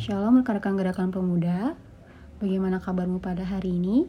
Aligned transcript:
Shalom 0.00 0.40
rekan-rekan 0.40 0.80
gerakan 0.80 1.12
pemuda. 1.12 1.76
Bagaimana 2.40 2.80
kabarmu 2.80 3.20
pada 3.20 3.44
hari 3.44 3.76
ini? 3.76 4.08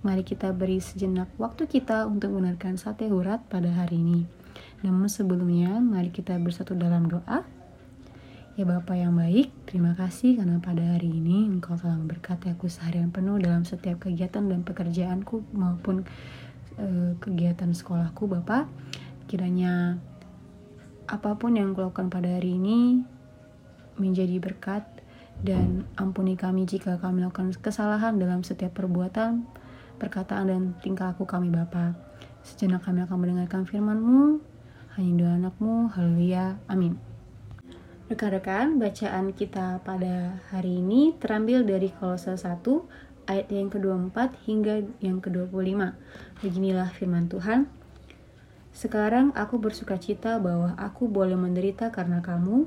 Mari 0.00 0.24
kita 0.24 0.56
beri 0.56 0.80
sejenak 0.80 1.28
waktu 1.36 1.68
kita 1.68 2.08
untuk 2.08 2.32
mendengarkan 2.32 2.80
sate 2.80 3.12
hurat 3.12 3.44
pada 3.52 3.68
hari 3.68 4.00
ini. 4.00 4.24
Namun 4.80 5.04
sebelumnya, 5.12 5.84
mari 5.84 6.08
kita 6.08 6.32
bersatu 6.40 6.72
dalam 6.72 7.12
doa. 7.12 7.44
Ya 8.56 8.64
Bapa 8.64 8.96
yang 8.96 9.20
baik, 9.20 9.52
terima 9.68 9.92
kasih 9.92 10.40
karena 10.40 10.64
pada 10.64 10.96
hari 10.96 11.12
ini 11.12 11.44
Engkau 11.44 11.76
telah 11.76 12.00
memberkati 12.00 12.48
aku 12.56 12.72
seharian 12.72 13.12
penuh 13.12 13.36
dalam 13.36 13.68
setiap 13.68 14.08
kegiatan 14.08 14.48
dan 14.48 14.64
pekerjaanku 14.64 15.44
maupun 15.52 16.08
uh, 16.80 17.12
kegiatan 17.20 17.76
sekolahku 17.76 18.32
Bapak. 18.32 18.64
Kiranya 19.28 20.00
apa 21.04 21.36
pun 21.36 21.52
yang 21.52 21.76
kulakukan 21.76 22.08
pada 22.08 22.32
hari 22.32 22.56
ini 22.56 23.04
menjadi 24.00 24.40
berkat 24.40 24.88
dan 25.42 25.86
ampuni 25.94 26.34
kami 26.34 26.66
jika 26.66 26.98
kami 26.98 27.22
melakukan 27.22 27.54
kesalahan 27.58 28.18
dalam 28.18 28.42
setiap 28.42 28.74
perbuatan, 28.74 29.46
perkataan 29.98 30.46
dan 30.50 30.62
tingkah 30.82 31.14
laku 31.14 31.26
kami 31.26 31.50
Bapa. 31.50 31.94
Sejenak 32.42 32.86
kami 32.86 33.04
akan 33.06 33.18
mendengarkan 33.18 33.62
firman-Mu, 33.68 34.40
hanya 34.98 35.12
doa 35.14 35.32
anakmu, 35.38 35.90
haleluya, 35.94 36.58
amin. 36.66 36.98
Rekan-rekan, 38.08 38.80
bacaan 38.80 39.36
kita 39.36 39.84
pada 39.84 40.40
hari 40.48 40.80
ini 40.80 41.12
terambil 41.20 41.60
dari 41.62 41.92
Kolose 41.92 42.34
1 42.40 42.64
ayat 43.28 43.52
yang 43.52 43.68
ke-24 43.68 44.16
hingga 44.48 44.74
yang 45.04 45.20
ke-25. 45.20 45.92
Beginilah 46.40 46.88
firman 46.96 47.28
Tuhan. 47.28 47.68
Sekarang 48.72 49.36
aku 49.36 49.60
bersuka 49.60 50.00
cita 50.00 50.40
bahwa 50.40 50.72
aku 50.80 51.04
boleh 51.04 51.36
menderita 51.36 51.92
karena 51.92 52.24
kamu, 52.24 52.64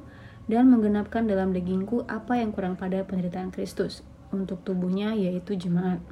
dan 0.51 0.67
menggenapkan 0.67 1.23
dalam 1.23 1.55
dagingku 1.55 2.03
apa 2.11 2.35
yang 2.35 2.51
kurang 2.51 2.75
pada 2.75 3.07
penderitaan 3.07 3.55
Kristus 3.55 4.03
untuk 4.35 4.59
tubuhnya 4.67 5.15
yaitu 5.15 5.55
jemaat. 5.55 6.03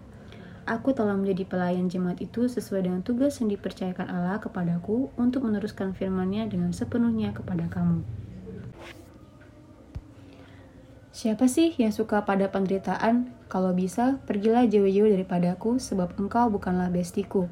Aku 0.63 0.95
telah 0.95 1.19
menjadi 1.19 1.43
pelayan 1.43 1.91
jemaat 1.91 2.23
itu 2.23 2.47
sesuai 2.47 2.87
dengan 2.87 3.01
tugas 3.03 3.35
yang 3.43 3.51
dipercayakan 3.51 4.07
Allah 4.07 4.39
kepadaku 4.39 5.11
untuk 5.19 5.43
meneruskan 5.43 5.91
firman-Nya 5.91 6.47
dengan 6.47 6.71
sepenuhnya 6.71 7.35
kepada 7.35 7.67
kamu. 7.67 8.05
Siapa 11.09 11.51
sih 11.51 11.75
yang 11.75 11.91
suka 11.91 12.23
pada 12.23 12.47
penderitaan? 12.47 13.33
Kalau 13.51 13.75
bisa, 13.75 14.23
pergilah 14.23 14.69
jauh-jauh 14.69 15.09
daripadaku, 15.09 15.81
sebab 15.81 16.15
engkau 16.15 16.47
bukanlah 16.53 16.87
bestiku. 16.87 17.49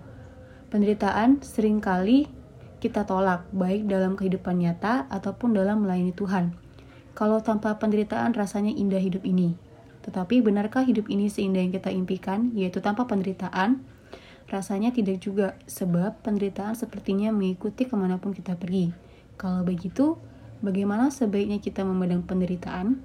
Penderitaan 0.70 1.42
sering 1.44 1.84
kali 1.84 2.30
kita 2.78 3.02
tolak, 3.10 3.50
baik 3.50 3.90
dalam 3.90 4.14
kehidupan 4.14 4.62
nyata 4.62 5.10
ataupun 5.10 5.58
dalam 5.58 5.84
melayani 5.84 6.14
Tuhan. 6.14 6.67
Kalau 7.18 7.42
tanpa 7.42 7.73
penderitaan 7.82 8.38
rasanya 8.38 8.70
indah 8.70 9.02
hidup 9.02 9.26
ini. 9.26 9.58
Tetapi 10.06 10.46
benarkah 10.46 10.86
hidup 10.86 11.10
ini 11.10 11.34
seindah 11.34 11.66
yang 11.66 11.73
kita 11.73 11.90
impikan, 11.90 12.54
yaitu 12.54 12.78
tanpa 12.78 13.10
penderitaan? 13.10 13.82
Rasanya 14.46 14.94
tidak 14.94 15.26
juga, 15.26 15.58
sebab 15.66 16.22
penderitaan 16.22 16.78
sepertinya 16.78 17.34
mengikuti 17.34 17.90
ke 17.90 17.98
mana 17.98 18.22
pun 18.22 18.38
kita 18.38 18.54
pergi. 18.54 18.94
Kalau 19.34 19.66
begitu, 19.66 20.22
bagaimana 20.62 21.10
sebaiknya 21.10 21.58
kita 21.58 21.82
memandang 21.82 22.22
penderitaan? 22.22 23.02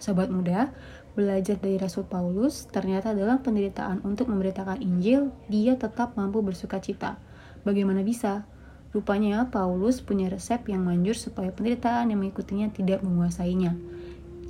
Sobat 0.00 0.32
muda, 0.32 0.72
belajar 1.12 1.60
dari 1.60 1.76
Rasul 1.76 2.08
Paulus, 2.08 2.72
ternyata 2.72 3.12
dalam 3.12 3.44
penderitaan 3.44 4.00
untuk 4.00 4.32
memberitakan 4.32 4.80
Injil, 4.80 5.28
dia 5.52 5.76
tetap 5.76 6.16
mampu 6.16 6.40
bersuka 6.40 6.80
cita. 6.80 7.20
Bagaimana 7.68 8.00
bisa? 8.00 8.48
Rupanya 8.90 9.46
Paulus 9.46 10.02
punya 10.02 10.26
resep 10.26 10.66
yang 10.66 10.82
manjur 10.82 11.14
supaya 11.14 11.54
penderitaan 11.54 12.10
yang 12.10 12.26
mengikutinya 12.26 12.74
tidak 12.74 13.06
menguasainya. 13.06 13.78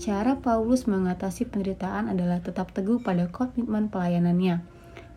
Cara 0.01 0.41
Paulus 0.41 0.89
mengatasi 0.89 1.45
penderitaan 1.45 2.09
adalah 2.09 2.41
tetap 2.41 2.73
teguh 2.73 3.05
pada 3.05 3.29
komitmen 3.29 3.93
pelayanannya. 3.93 4.65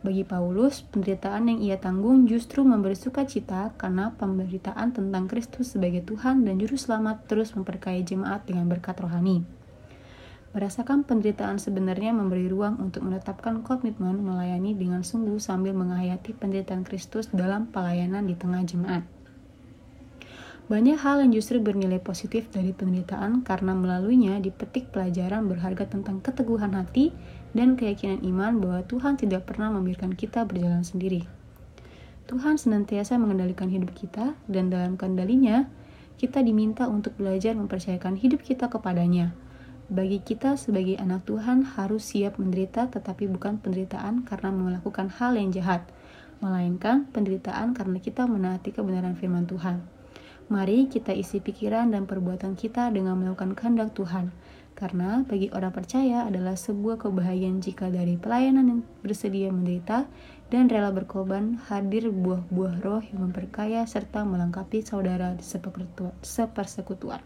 Bagi 0.03 0.27
Paulus, 0.27 0.83
penderitaan 0.83 1.47
yang 1.47 1.63
ia 1.63 1.79
tanggung 1.79 2.27
justru 2.27 2.67
memberi 2.67 2.99
sukacita 2.99 3.71
karena 3.79 4.11
pemberitaan 4.19 4.91
tentang 4.91 5.31
Kristus 5.31 5.71
sebagai 5.71 6.03
Tuhan 6.03 6.43
dan 6.43 6.59
Juru 6.59 6.75
Selamat 6.75 7.23
terus 7.23 7.55
memperkaya 7.55 8.03
jemaat 8.03 8.43
dengan 8.43 8.67
berkat 8.67 8.99
rohani. 8.99 9.47
Merasakan 10.51 11.07
penderitaan 11.07 11.57
sebenarnya 11.57 12.11
memberi 12.11 12.51
ruang 12.51 12.77
untuk 12.83 13.07
menetapkan 13.07 13.63
komitmen 13.63 14.19
melayani 14.19 14.75
dengan 14.75 15.01
sungguh 15.01 15.39
sambil 15.39 15.71
menghayati 15.71 16.35
penderitaan 16.35 16.83
Kristus 16.83 17.31
dalam 17.31 17.71
pelayanan 17.71 18.27
di 18.27 18.35
tengah 18.35 18.61
jemaat. 18.67 19.22
Banyak 20.63 20.95
hal 21.03 21.19
yang 21.19 21.35
justru 21.35 21.59
bernilai 21.59 21.99
positif 21.99 22.47
dari 22.47 22.71
penderitaan 22.71 23.43
karena 23.43 23.75
melaluinya 23.75 24.39
dipetik 24.39 24.95
pelajaran 24.95 25.51
berharga 25.51 25.91
tentang 25.91 26.23
keteguhan 26.23 26.71
hati 26.71 27.11
dan 27.51 27.75
keyakinan 27.75 28.23
iman 28.23 28.63
bahwa 28.63 28.79
Tuhan 28.87 29.19
tidak 29.19 29.43
pernah 29.43 29.75
membiarkan 29.75 30.15
kita 30.15 30.47
berjalan 30.47 30.87
sendiri. 30.87 31.27
Tuhan 32.31 32.55
senantiasa 32.55 33.19
mengendalikan 33.19 33.67
hidup 33.67 33.91
kita 33.91 34.39
dan 34.47 34.71
dalam 34.71 34.95
kendalinya, 34.95 35.67
kita 36.15 36.39
diminta 36.39 36.87
untuk 36.87 37.19
belajar 37.19 37.51
mempercayakan 37.59 38.15
hidup 38.15 38.39
kita 38.39 38.71
kepadanya. 38.71 39.35
Bagi 39.91 40.23
kita 40.23 40.55
sebagai 40.55 40.95
anak 40.95 41.27
Tuhan 41.27 41.75
harus 41.75 42.07
siap 42.07 42.39
menderita 42.39 42.87
tetapi 42.87 43.27
bukan 43.27 43.59
penderitaan 43.59 44.23
karena 44.23 44.55
melakukan 44.55 45.11
hal 45.11 45.35
yang 45.35 45.51
jahat, 45.51 45.83
melainkan 46.39 47.03
penderitaan 47.11 47.75
karena 47.75 47.99
kita 47.99 48.23
menaati 48.23 48.71
kebenaran 48.71 49.19
firman 49.19 49.43
Tuhan. 49.43 50.02
Mari 50.51 50.91
kita 50.91 51.15
isi 51.15 51.39
pikiran 51.39 51.95
dan 51.95 52.03
perbuatan 52.03 52.59
kita 52.59 52.91
dengan 52.91 53.15
melakukan 53.15 53.55
kehendak 53.55 53.95
Tuhan. 53.95 54.35
Karena 54.73 55.21
bagi 55.23 55.53
orang 55.53 55.71
percaya 55.71 56.25
adalah 56.25 56.57
sebuah 56.57 56.97
kebahagiaan 56.99 57.61
jika 57.61 57.87
dari 57.93 58.17
pelayanan 58.17 58.65
yang 58.67 58.81
bersedia 59.05 59.53
menderita 59.53 60.09
dan 60.49 60.67
rela 60.67 60.89
berkorban 60.89 61.61
hadir 61.69 62.09
buah-buah 62.09 62.81
roh 62.81 63.01
yang 63.05 63.29
memperkaya 63.29 63.85
serta 63.85 64.25
melengkapi 64.25 64.81
saudara 64.81 65.37
sepersekutuan. 66.25 67.21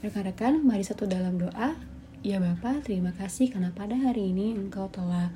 Rekan-rekan, 0.00 0.64
mari 0.64 0.80
satu 0.80 1.04
dalam 1.04 1.36
doa. 1.36 1.76
Ya 2.24 2.40
Bapak, 2.40 2.88
terima 2.88 3.12
kasih 3.12 3.52
karena 3.52 3.68
pada 3.72 3.92
hari 3.96 4.32
ini 4.32 4.56
Engkau 4.56 4.88
telah 4.88 5.28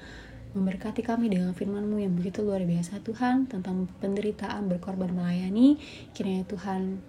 Memberkati 0.55 1.03
kami 1.03 1.35
dengan 1.35 1.51
firman-Mu 1.51 1.99
yang 1.99 2.15
begitu 2.15 2.47
luar 2.47 2.63
biasa 2.63 3.03
Tuhan 3.03 3.51
tentang 3.51 3.91
penderitaan 3.99 4.71
berkorban 4.71 5.11
melayani. 5.11 5.83
Kiranya 6.15 6.47
Tuhan 6.47 7.03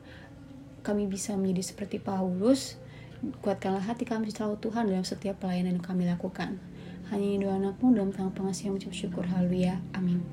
kami 0.82 1.06
bisa 1.06 1.38
menjadi 1.38 1.70
seperti 1.74 2.02
Paulus. 2.02 2.82
Kuatkanlah 3.46 3.86
hati 3.86 4.06
kami 4.06 4.34
selalu 4.34 4.58
Tuhan 4.58 4.90
dalam 4.90 5.06
setiap 5.06 5.46
pelayanan 5.46 5.78
yang 5.78 5.86
kami 5.86 6.10
lakukan. 6.10 6.58
Hanya 7.14 7.38
doa 7.38 7.62
anakmu 7.62 7.94
dalam 7.94 8.10
tangan 8.10 8.34
pengasihan 8.34 8.74
mengucap 8.74 8.98
syukur. 8.98 9.30
Haleluya. 9.30 9.78
Amin. 9.94 10.26